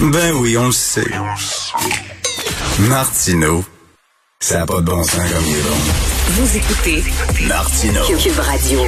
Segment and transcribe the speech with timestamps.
[0.00, 1.04] Ben oui, on le sait.
[2.88, 3.62] Martineau,
[4.40, 5.76] ça n'a pas de bon sens comme il est bon.
[6.30, 7.02] Vous écoutez
[7.46, 8.00] Martineau.
[8.18, 8.80] Cube Radio.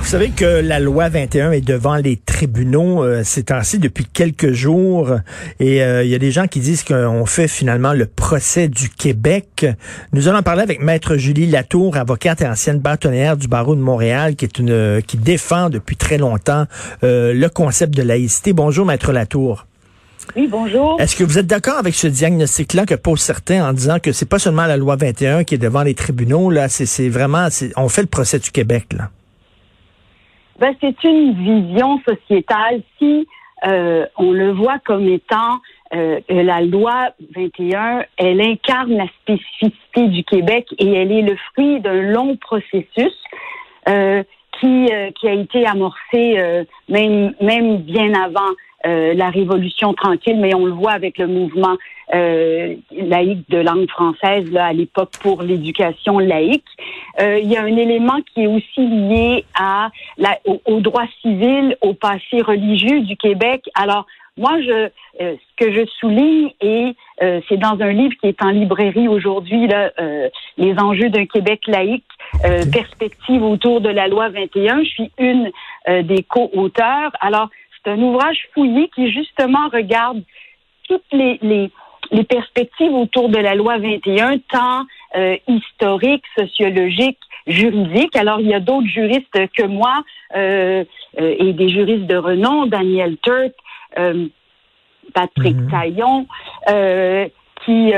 [0.00, 4.50] Vous savez que la loi 21 est devant les tribunaux euh, ces temps-ci depuis quelques
[4.50, 5.12] jours
[5.60, 8.88] et euh, il y a des gens qui disent qu'on fait finalement le procès du
[8.88, 9.66] Québec.
[10.12, 14.34] Nous allons parler avec maître Julie Latour, avocate et ancienne bâtonnière du barreau de Montréal
[14.34, 16.66] qui est une qui défend depuis très longtemps
[17.04, 18.52] euh, le concept de laïcité.
[18.52, 19.66] Bonjour maître Latour.
[20.36, 21.00] Oui, bonjour.
[21.00, 24.28] Est-ce que vous êtes d'accord avec ce diagnostic-là que posent certains en disant que c'est
[24.28, 28.02] pas seulement la loi 21 qui est devant les tribunaux, là, c'est vraiment, on fait
[28.02, 29.08] le procès du Québec, là?
[30.60, 32.82] Ben, c'est une vision sociétale.
[32.98, 33.26] Si
[33.66, 35.58] euh, on le voit comme étant
[35.94, 41.80] euh, la loi 21, elle incarne la spécificité du Québec et elle est le fruit
[41.80, 43.14] d'un long processus
[43.88, 44.22] euh,
[44.60, 48.50] qui, qui a été amorcé même, même bien avant
[48.86, 51.76] euh, la Révolution tranquille, mais on le voit avec le mouvement
[52.14, 56.64] euh, laïque de langue française là, à l'époque pour l'éducation laïque.
[57.20, 61.76] Euh, il y a un élément qui est aussi lié à la, au, droit civil,
[61.82, 63.68] au passé religieux du Québec.
[63.74, 64.06] Alors,
[64.38, 64.88] moi, je,
[65.18, 69.90] ce que je souligne, et c'est dans un livre qui est en librairie aujourd'hui, là,
[70.56, 72.06] les enjeux d'un Québec laïque,
[72.72, 74.82] perspective autour de la loi 21.
[74.84, 75.50] Je suis une
[76.04, 77.10] des co-auteurs.
[77.20, 77.50] Alors,
[77.82, 80.22] c'est un ouvrage fouillé qui justement regarde
[80.88, 81.70] toutes les, les,
[82.10, 84.84] les perspectives autour de la loi 21, tant
[85.16, 88.16] euh, historiques, sociologiques, juridiques.
[88.16, 90.02] Alors, il y a d'autres juristes que moi
[90.36, 90.84] euh,
[91.20, 93.52] euh, et des juristes de renom, Daniel Turk,
[95.14, 96.26] Patrick mm Taillon,
[97.64, 97.92] qui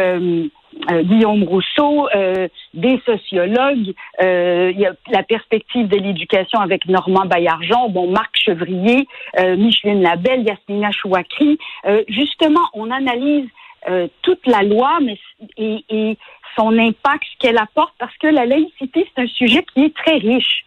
[0.88, 7.27] Guillaume Rousseau, euh, des sociologues, euh, il y a la perspective de l'éducation avec Normand
[7.27, 9.06] Baillargeon, bon Marc Chevrier,
[9.38, 11.58] Micheline Labelle, Yasmina Chouakri.
[12.08, 13.48] justement, on analyse
[14.22, 15.19] toute la loi mais,
[15.56, 16.19] et, et
[16.56, 20.16] son impact, ce qu'elle apporte, parce que la laïcité, c'est un sujet qui est très
[20.16, 20.65] riche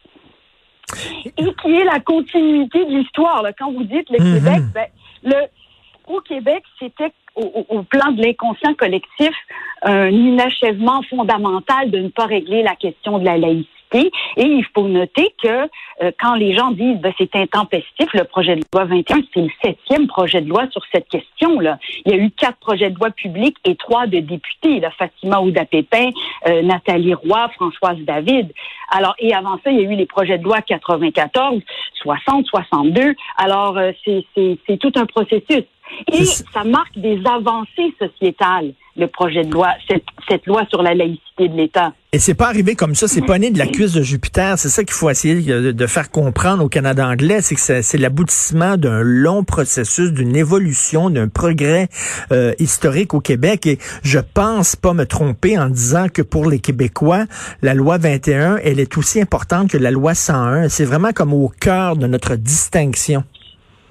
[1.25, 3.43] et qui est la continuité de l'histoire.
[3.57, 4.33] Quand vous dites le mm-hmm.
[4.35, 4.87] Québec, ben,
[5.23, 9.33] le, au Québec, c'était au, plan de l'inconscient collectif
[9.81, 14.11] un inachèvement fondamental de ne pas régler la question de la laïcité.
[14.37, 18.55] Et il faut noter que euh, quand les gens disent ben, c'est intempestif, le projet
[18.55, 21.77] de loi 21, c'est le septième projet de loi sur cette question-là.
[22.05, 25.39] Il y a eu quatre projets de loi publics et trois de députés, là, Fatima
[25.39, 26.09] Ouda-Pépin,
[26.47, 28.51] euh, Nathalie Roy, Françoise David.
[28.89, 31.61] Alors, et avant ça, il y a eu les projets de loi 94,
[32.01, 33.15] 60, 62.
[33.37, 35.63] Alors, euh, c'est tout un processus.
[36.11, 41.47] Et ça marque des avancées sociétales, le projet de loi, cette, loi sur la laïcité
[41.47, 41.93] de l'État.
[42.11, 44.57] Et c'est pas arrivé comme ça, c'est pas né de la cuisse de Jupiter.
[44.57, 48.77] C'est ça qu'il faut essayer de, faire comprendre au Canada anglais, c'est que c'est l'aboutissement
[48.77, 51.89] d'un long processus, d'une évolution, d'un progrès
[52.31, 53.67] euh, historique au Québec.
[53.67, 57.25] Et je pense pas me tromper en disant que pour les Québécois,
[57.61, 60.69] la loi 21, elle est aussi importante que la loi 101.
[60.69, 63.23] C'est vraiment comme au cœur de notre distinction.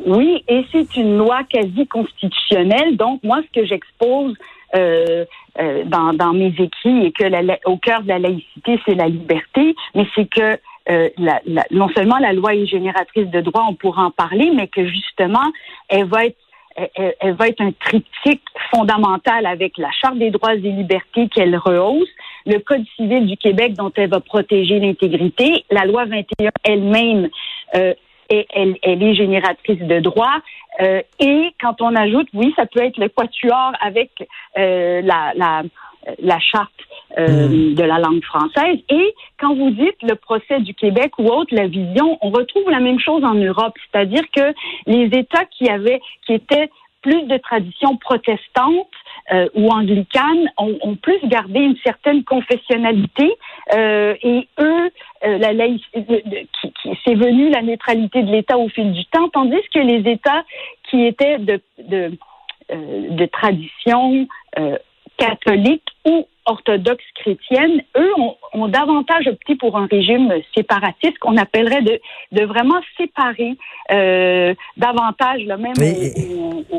[0.07, 2.97] Oui, et c'est une loi quasi constitutionnelle.
[2.97, 4.35] Donc, moi, ce que j'expose
[4.75, 5.25] euh,
[5.59, 9.09] euh, dans, dans, mes écrits et que la, au cœur de la laïcité, c'est la
[9.09, 10.59] liberté, mais c'est que
[10.91, 14.69] euh, la, non seulement la loi est génératrice de droits, on pourra en parler, mais
[14.69, 15.53] que justement,
[15.89, 16.37] elle va être
[16.97, 18.43] elle, elle, va être un triptyque
[18.75, 22.09] fondamental avec la Charte des droits et libertés qu'elle rehausse,
[22.47, 27.29] le Code civil du Québec dont elle va protéger l'intégrité, la loi 21 elle-même
[27.77, 27.95] euh,
[28.31, 30.41] et elle, elle est génératrice de droits.
[30.81, 34.11] Euh, et quand on ajoute, oui, ça peut être le quatuor avec
[34.59, 35.63] euh, la, la,
[36.21, 36.71] la charte
[37.19, 37.75] euh, hmm.
[37.75, 38.79] de la langue française.
[38.89, 42.81] Et quand vous dites le procès du Québec ou autre, la vision, on retrouve la
[42.81, 44.53] même chose en Europe, c'est-à-dire que
[44.87, 46.71] les États qui avaient, qui étaient
[47.05, 48.89] plus de tradition protestante
[49.31, 53.31] euh, ou anglicane ont, plus gardé une certaine confessionnalité
[53.75, 54.91] euh, et eux,
[55.27, 55.51] euh, la
[57.05, 60.45] c'est venu la neutralité de l'État au fil du temps, tandis que les États
[60.89, 62.13] qui étaient de, de,
[62.71, 64.27] de tradition
[65.19, 68.13] catholique ou orthodoxes chrétiennes, eux,
[68.53, 72.01] ont, davantage opté pour un régime séparatiste qu'on appellerait de,
[72.33, 73.57] de vraiment séparer
[73.91, 75.75] euh, davantage, le même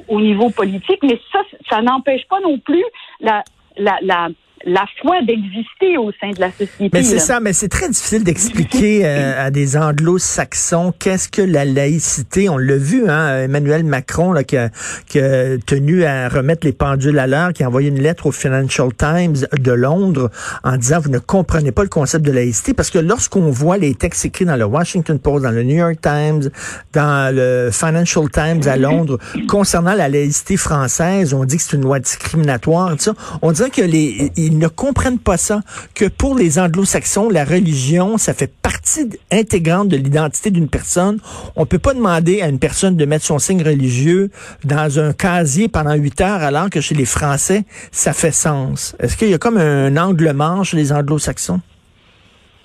[0.07, 0.99] au, niveau politique.
[1.03, 1.39] Mais ça,
[1.69, 2.83] ça n'empêche pas non plus
[3.19, 3.43] la,
[3.77, 4.29] la, la
[4.65, 6.89] la foi d'exister au sein de la société.
[6.91, 11.65] Mais c'est ça, mais c'est très difficile d'expliquer euh, à des anglo-saxons qu'est-ce que la
[11.65, 12.49] laïcité.
[12.49, 14.69] On l'a vu, hein, Emmanuel Macron là, qui, a,
[15.07, 18.31] qui a tenu à remettre les pendules à l'heure, qui a envoyé une lettre au
[18.31, 20.31] Financial Times de Londres
[20.63, 23.93] en disant vous ne comprenez pas le concept de laïcité parce que lorsqu'on voit les
[23.93, 26.49] textes écrits dans le Washington Post, dans le New York Times,
[26.93, 31.83] dans le Financial Times à Londres concernant la laïcité française, on dit que c'est une
[31.83, 32.95] loi discriminatoire.
[32.97, 33.13] Ça.
[33.43, 35.61] On dirait que les ils ne comprennent pas ça,
[35.93, 41.19] que pour les anglo-saxons, la religion, ça fait partie intégrante de l'identité d'une personne.
[41.55, 44.29] On peut pas demander à une personne de mettre son signe religieux
[44.63, 48.95] dans un casier pendant huit heures, alors que chez les Français, ça fait sens.
[48.99, 51.61] Est-ce qu'il y a comme un angle manche chez les anglo-saxons?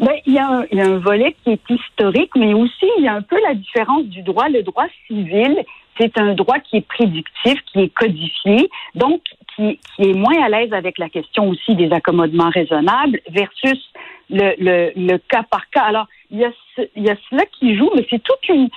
[0.00, 2.86] Ben, il, y a un, il y a un volet qui est historique, mais aussi
[2.98, 4.48] il y a un peu la différence du droit.
[4.48, 5.54] Le droit civil,
[6.00, 9.20] c'est un droit qui est prédictif, qui est codifié, donc
[9.60, 13.92] qui, est moins à l'aise avec la question aussi des accommodements raisonnables versus
[14.30, 15.82] le, cas par cas.
[15.82, 18.68] Alors, il y a, cela qui joue, mais c'est toute une,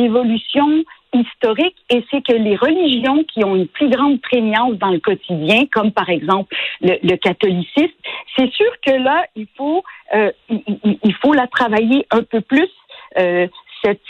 [0.00, 4.98] évolution historique et c'est que les religions qui ont une plus grande prégnance dans le
[4.98, 7.92] quotidien, comme par exemple le, catholicisme,
[8.36, 9.82] c'est sûr que là, il faut,
[10.14, 12.70] euh, il, faut la travailler un peu plus,
[13.18, 13.46] euh,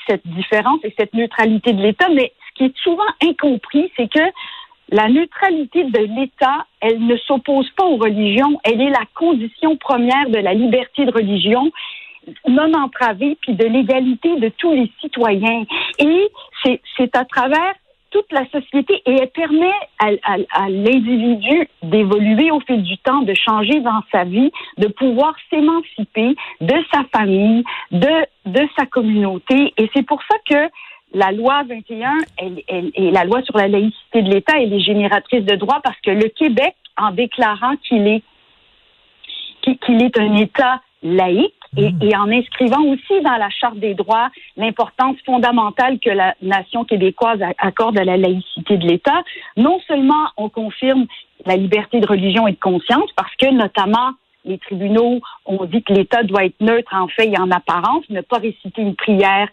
[0.07, 2.09] cette différence et cette neutralité de l'État.
[2.11, 4.21] Mais ce qui est souvent incompris, c'est que
[4.91, 10.29] la neutralité de l'État, elle ne s'oppose pas aux religions, elle est la condition première
[10.29, 11.71] de la liberté de religion
[12.49, 15.65] non entravée, puis de l'égalité de tous les citoyens.
[15.99, 16.29] Et
[16.97, 17.75] c'est à travers
[18.11, 23.81] toute la société et elle permet à, l'individu d'évoluer au fil du temps, de changer
[23.81, 29.73] dans sa vie, de pouvoir s'émanciper de sa famille, de sa communauté.
[29.79, 30.71] Et c'est pour ça que
[31.15, 34.81] la loi 21 elle, elle, et la loi sur la laïcité de l'État, elle est
[34.81, 38.23] génératrice de droits parce que le Québec, en déclarant qu'il est
[39.63, 42.03] qu'il est un État laïque et, mmh.
[42.03, 47.41] et, en inscrivant aussi dans la Charte des droits l'importance fondamentale que la nation québécoise
[47.59, 49.23] accorde à la laïcité de l'État,
[49.57, 51.07] non seulement on confirme
[51.47, 54.11] la liberté de religion et de conscience, parce que notamment
[54.45, 58.21] les tribunaux ont dit que l'État doit être neutre en fait et en apparence, ne
[58.21, 59.49] pas réciter une prière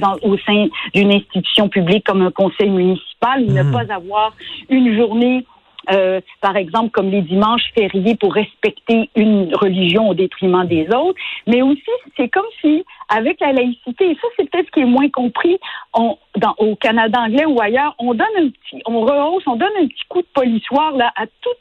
[0.00, 3.54] dans, au sein d'une institution publique comme un conseil municipal, ou mmh.
[3.54, 4.34] ne pas avoir
[4.68, 5.44] une journée
[5.92, 11.20] euh, par exemple, comme les dimanches fériés pour respecter une religion au détriment des autres,
[11.46, 11.82] mais aussi
[12.16, 15.58] c'est comme si, avec la laïcité, et ça c'est peut-être ce qui est moins compris
[15.92, 19.72] on, dans, au Canada anglais ou ailleurs, on donne un petit, on rehausse, on donne
[19.80, 21.58] un petit coup de polissoir là à toutes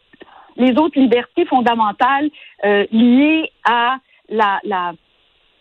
[0.56, 2.30] les autres libertés fondamentales
[2.64, 3.98] euh, liées à
[4.30, 4.94] la, la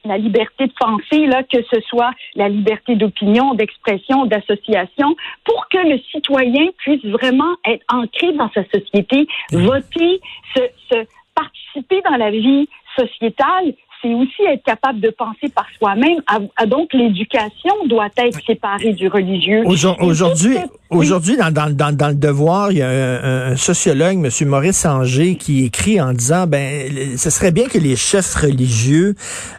[0.04, 5.14] la liberté de penser, là, que ce soit la liberté d'opinion, d'expression, d'association,
[5.44, 10.20] pour que le citoyen puisse vraiment être ancré dans sa société, voter,
[10.54, 12.68] se, se participer dans la vie
[12.98, 16.18] sociétale, c'est aussi être capable de penser par soi-même.
[16.66, 19.62] Donc, l'éducation doit être séparée du religieux.
[19.64, 20.56] Aujourd'hui,
[20.90, 24.48] aujourd'hui, dans, dans, dans, dans, le devoir, il y a un, un, sociologue, M.
[24.48, 29.14] Maurice Sanger, qui écrit en disant, ben, ce serait bien que les chefs religieux,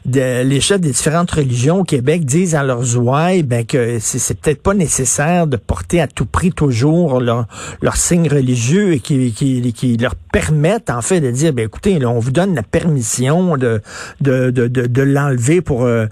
[0.05, 4.39] de, les chefs des différentes religions au Québec disent à leurs ouailles, ben, que c'est
[4.39, 7.45] peut-être pas nécessaire de porter à tout prix toujours leur,
[7.81, 11.99] leur signe religieux et qui, qui, qui leur permettent, en fait, de dire, ben, écoutez,
[11.99, 13.81] là, on vous donne la permission de,
[14.21, 16.07] de de, l'enlever pour, euh,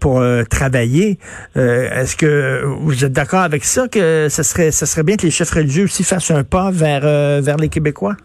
[0.00, 1.18] pour euh, travailler.
[1.56, 5.22] Euh, Est-ce que vous êtes d'accord avec ça que ce serait, ce serait bien que
[5.22, 7.02] les chefs religieux aussi fassent un pas vers,
[7.42, 8.16] vers les Québécois?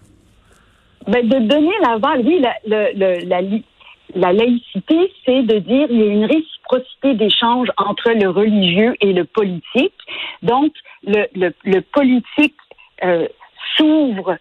[1.07, 3.41] Ben, de donner l'aval, oui, la, la, la,
[4.15, 9.11] la laïcité, c'est de dire il y a une réciprocité d'échange entre le religieux et
[9.11, 9.97] le politique.
[10.43, 10.71] Donc,
[11.05, 12.55] le, le, le politique
[13.75, 14.37] s'ouvre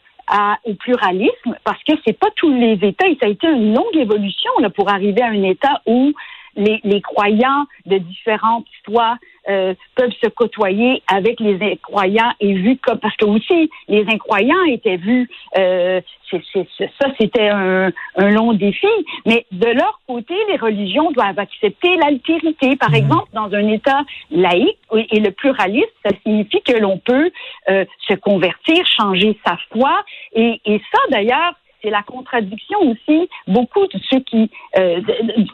[0.65, 3.97] au pluralisme parce que c'est pas tous les États et ça a été une longue
[3.97, 6.13] évolution là, pour arriver à un État où
[6.57, 9.17] les, les croyants de différentes foi
[9.49, 14.63] euh, peuvent se côtoyer avec les incroyants et vus comme parce que aussi les incroyants
[14.69, 18.87] étaient vus euh, c'est, c'est, ça c'était un, un, long défi.
[19.27, 22.77] Mais de leur côté les religions doivent accepter l'altérité.
[22.77, 22.95] Par mmh.
[22.95, 27.31] exemple dans un état laïque et le pluralisme ça signifie que l'on peut
[27.69, 30.03] euh, se convertir changer sa foi.
[30.35, 35.01] Et, et ça d'ailleurs c'est la contradiction aussi beaucoup de ceux qui euh,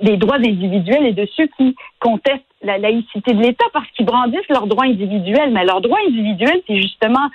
[0.03, 4.49] des droits individuels et de ceux qui contestent la laïcité de l'État parce qu'ils brandissent
[4.49, 5.51] leurs droits individuels.
[5.53, 7.29] Mais leurs droits individuels, c'est justement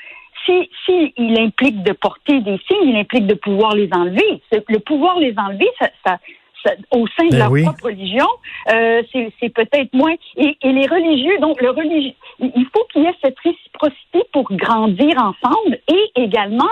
[0.45, 4.41] si, si il implique de porter des signes, il implique de pouvoir les enlever.
[4.51, 6.19] Le pouvoir les enlever, ça, ça,
[6.65, 7.63] ça au sein de ben leur oui.
[7.63, 8.27] propre religion,
[8.71, 10.15] euh, c'est peut-être moins.
[10.37, 14.51] Et, et, les religieux, donc le religieux, il faut qu'il y ait cette réciprocité pour
[14.51, 15.79] grandir ensemble.
[15.87, 16.69] Et également,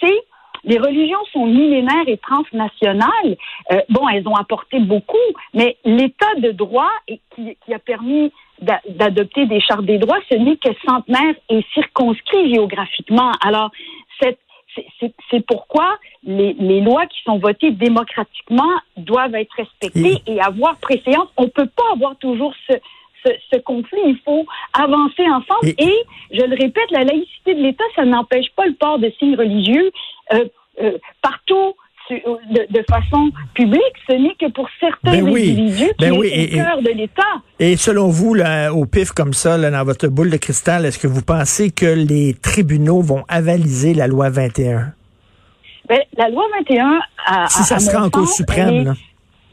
[0.00, 0.24] c'est
[0.64, 3.36] Les religions sont millénaires et transnationales.
[3.72, 5.16] Euh, bon, elles ont apporté beaucoup,
[5.54, 10.56] mais l'état de droit qui, qui a permis d'adopter des chartes des droits, ce n'est
[10.56, 13.32] que centenaire et circonscrit géographiquement.
[13.44, 13.70] Alors,
[15.30, 21.28] c'est pourquoi les, les, lois qui sont votées démocratiquement doivent être respectées et avoir préséance.
[21.36, 22.74] On ne peut pas avoir toujours ce,
[23.52, 24.00] ce, conflit.
[24.06, 25.74] Il faut avancer ensemble.
[25.78, 25.94] Et,
[26.30, 29.90] je le répète, la laïcité de l'État, ça n'empêche pas le port de signes religieux
[30.34, 30.44] euh,
[30.82, 31.74] euh, partout.
[32.10, 36.50] De, façon publique, ce n'est que pour certains ben individus qui ben oui.
[36.52, 37.22] au cœur de l'État.
[37.58, 40.98] Et selon vous, là, au pif comme ça, là, dans votre boule de cristal, est-ce
[40.98, 44.92] que vous pensez que les tribunaux vont avaliser la loi 21?
[45.88, 48.94] Ben, la loi 21, à, si ça sera en Cour suprême,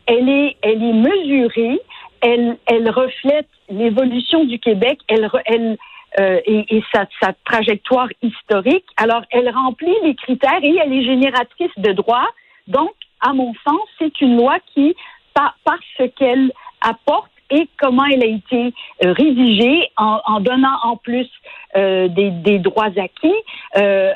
[0.08, 1.80] elle est, elle est mesurée
[2.22, 5.78] elle, elle reflète l'évolution du Québec, elle, elle
[6.20, 8.86] euh, et, et sa, sa, trajectoire historique.
[8.98, 12.30] Alors, elle remplit les critères et elle est génératrice de droits.
[12.68, 14.96] Donc, à mon sens, c'est une loi qui,
[15.36, 15.54] par,
[15.98, 16.52] ce qu'elle
[16.82, 18.74] apporte et comment elle a été
[19.04, 21.28] euh, rédigée en, en, donnant en plus
[21.76, 23.34] euh, des, des, droits acquis.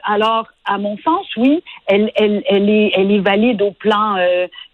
[0.04, 4.18] Alors, à mon sens, oui, elle, elle, elle, est, elle est valide au plan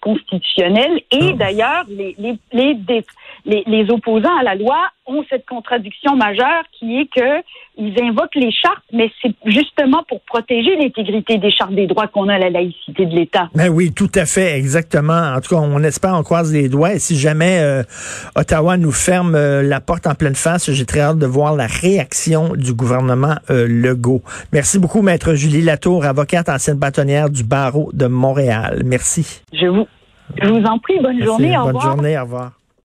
[0.01, 1.01] constitutionnel.
[1.11, 1.33] Et ah.
[1.33, 2.73] d'ailleurs, les, les, les,
[3.45, 7.43] les, les opposants à la loi ont cette contradiction majeure qui est que
[7.77, 12.27] ils invoquent les chartes, mais c'est justement pour protéger l'intégrité des chartes des droits qu'on
[12.27, 13.49] a la laïcité de l'État.
[13.55, 15.33] Ben oui, tout à fait, exactement.
[15.35, 16.93] En tout cas, on espère, on croise les doigts.
[16.93, 17.83] Et si jamais euh,
[18.35, 21.67] Ottawa nous ferme euh, la porte en pleine face, j'ai très hâte de voir la
[21.67, 24.21] réaction du gouvernement euh, Legault.
[24.51, 28.81] Merci beaucoup, maître Julie Latour, avocate ancienne bâtonnière du barreau de Montréal.
[28.85, 29.41] Merci.
[29.53, 29.87] Je vous,
[30.41, 30.99] je vous en prie.
[31.01, 31.57] Bonne journée.
[31.57, 32.17] Au bonne journée.
[32.17, 32.58] Au revoir.